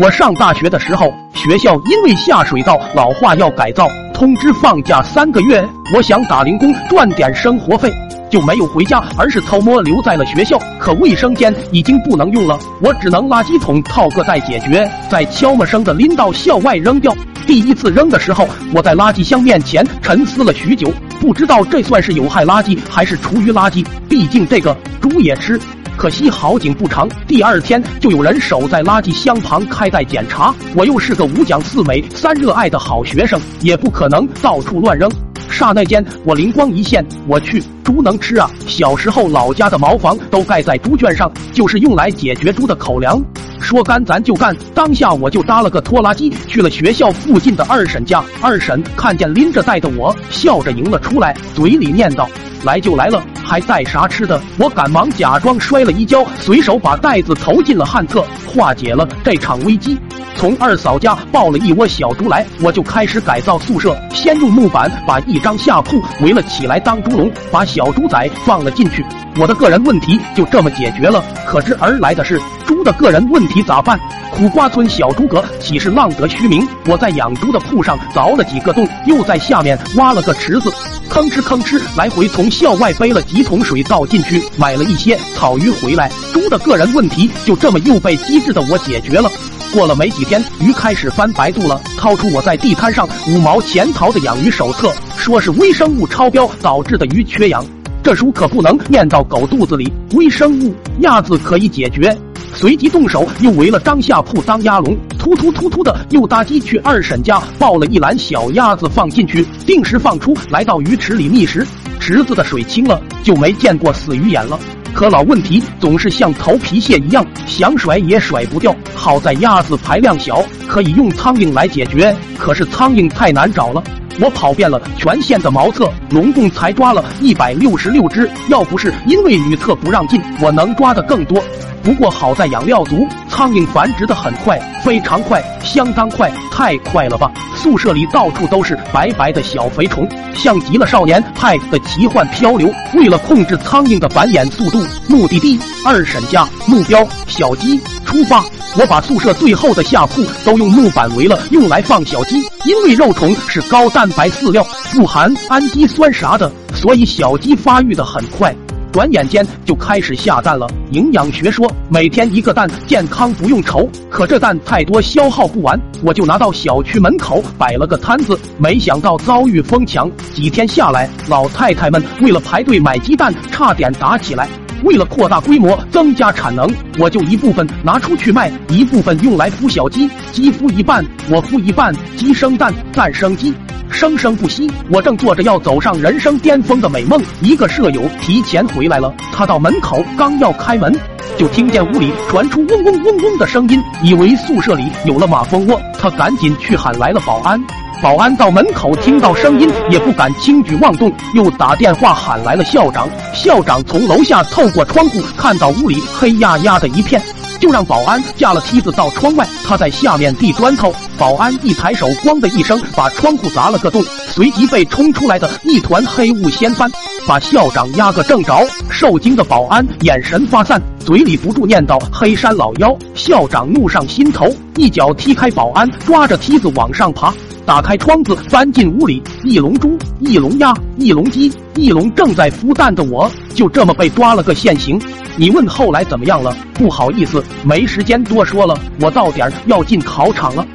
[0.00, 5.68] 我上大学的时候，学校因为下水道老化要改造，通知放假三个月。
[5.92, 7.92] 我想打零工赚点生活费，
[8.30, 10.56] 就没有回家，而是偷摸留在了学校。
[10.78, 17.12] 可卫生间已经不能用了，我只能垃圾桶套个袋解决，再悄没声的拎到校外扔掉。
[17.44, 23.84] 第一次扔的时候，我在垃圾箱面前沉思了许久，不知道这算是有害垃圾还是厨余垃圾。
[24.08, 25.60] 毕竟这个猪也吃。
[25.98, 30.54] 可惜好景不长，第二天就有人守在垃圾箱旁开袋检查。
[30.76, 35.10] 我又是个五讲四美三热爱的好学生，也不可能到处乱扔。
[35.50, 38.48] 刹那间，我灵光一现，我去，猪能吃啊！
[38.64, 43.20] 小时候老家的茅房都盖在猪圈上，就是用来解决猪的口粮。
[43.58, 48.22] 说干咱就干，当下我就搭了个拖拉机去了学校附近的二婶家。
[48.40, 52.28] 二婶看见拎着袋的我，笑着迎了出来，嘴里念叨
[52.62, 59.98] ：“来就来了，还带啥吃的？”我赶忙假装摔了一跤，随手把袋子投进了汉特，化解了这场危机。
[60.38, 63.98] 从二嫂家抱了一窝小猪来，我就开始改造宿舍。
[64.14, 69.04] 先用木板把一张下铺围了起来当猪笼，把小猪仔放了进去。
[69.36, 71.24] 我的个人问题就这么解决了。
[71.44, 73.98] 可知而来的是猪的个人问题咋办？
[74.30, 76.64] 苦瓜村小诸葛岂是浪得虚名？
[76.86, 80.70] 我在养猪的铺上凿了几个洞，又在下面挖了个池子，
[81.10, 86.08] 吭哧吭哧来回从校外背了几桶水倒进去，买了一些草鱼回来。
[86.32, 89.28] 猪的个人问题就这么又被机智的我解决了。
[89.72, 97.64] 过了没几天，鱼开始翻白肚了，掏出我在地摊上五毛钱淘的养鱼手册，说是微生物超标导致的鱼缺氧。
[98.02, 102.16] 这书可不能念到狗肚子里，微生物鸭子可以解决。
[102.54, 111.66] 随即动手又围了张下铺当鸭笼，突突突突的又搭鸡去二婶家抱了一篮小鸭子放进去，定时放出来到鱼池里觅食。
[112.00, 114.58] 池子的水清了，就没见过死鱼眼了。
[114.94, 118.74] 可老问题总是像头皮屑一样，想甩也甩不掉。
[118.94, 122.14] 好在鸭子排量小，可以用苍蝇来解决。
[122.36, 123.82] 可是苍蝇太难找了，
[124.20, 128.28] 我跑遍了全县的茅厕，拢共才抓了一百六十六只。
[128.48, 131.42] 要不是因为女厕不让进，我能抓的更多。
[131.82, 137.30] 不过好在养料足，苍蝇繁殖的很快，非常快，相当快，太快了吧！
[137.54, 142.70] 宿舍里到处都是白白的小肥虫，像极了少年派的奇幻漂流。
[142.94, 148.44] 为了控制苍蝇的繁衍速度，目的地二婶家，目标小鸡，出发！
[148.76, 152.36] 我把宿舍最后的下铺都用木板围了，用来放小鸡。
[152.64, 158.54] 因为肉虫是高蛋白饲料，富含氨基酸啥的，所以小鸡发育的很快。
[158.92, 160.66] 转眼间就开始下蛋了。
[160.92, 163.88] 营养学说，每天一个蛋，健康不用愁。
[164.08, 168.38] 可这蛋太多，消耗不完，我就拿到小区门口摆了个摊子。
[168.58, 174.48] 没想到遭遇疯抢，几天下来，老太太们为了排队买鸡蛋，差点打起来。
[174.84, 176.68] 为了扩大规模，增加产能，
[176.98, 180.08] 我就一部分拿出去卖，一部分用来孵小鸡。
[180.32, 183.52] 鸡孵一半，我孵一半，鸡生蛋，蛋生鸡。
[183.90, 189.12] 生生不息，我正做着要走上人生巅峰的美梦，一个舍友提前回来了。
[189.32, 190.94] 他到门口刚要开门，
[191.36, 197.60] 就听见屋里传出嗡嗡嗡嗡的声音，以为宿舍里有了马蜂窝，他赶紧去喊来了保安。
[198.00, 203.08] 保安到门口听到声音，也不敢轻举妄动，又打电话喊来了校长。
[203.34, 207.20] 校长从楼下透过窗户看到屋里黑压压的一片。
[207.60, 210.94] 就让保安架了梯子到窗外，他在下面递砖头。
[211.18, 216.90] 保安一抬手，咣的一声把窗户砸了个洞，随即被冲出来的一团黑雾掀翻，
[217.26, 218.66] 把校长压个正着。
[218.90, 224.46] 受惊的保安眼神发散，嘴里不住念叨：“黑山老妖！”校长怒上心头，
[224.76, 227.34] 一脚踢开保安，抓着梯子往上爬。
[227.68, 234.98] 打开窗子，翻进屋里，一笼猪，一笼鸭，一笼鸡，一笼正在孵蛋的我，就这么被抓了个现行。
[235.36, 236.56] 你问后来怎么样了？
[236.72, 238.74] 不好意思，没时间多说了。
[239.02, 240.66] 我到点儿要进考场了。